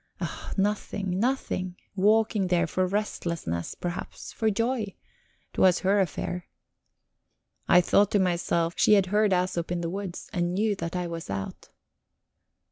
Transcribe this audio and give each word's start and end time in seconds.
Ah, 0.19 0.51
nothing, 0.57 1.19
nothing. 1.19 1.75
Walking 1.95 2.47
there 2.47 2.65
for 2.65 2.87
restlessness, 2.87 3.75
perhaps, 3.75 4.33
for 4.33 4.49
joy; 4.49 4.95
'twas 5.53 5.81
her 5.81 5.99
affair. 5.99 6.47
I 7.67 7.81
thought 7.81 8.09
to 8.09 8.19
myself, 8.19 8.73
she 8.77 8.93
had 8.93 9.05
heard 9.13 9.29
Æsop 9.31 9.69
in 9.69 9.81
the 9.81 9.91
woods, 9.91 10.27
and 10.33 10.55
knew 10.55 10.75
that 10.77 10.95
I 10.95 11.05
was 11.05 11.29
out. 11.29 11.69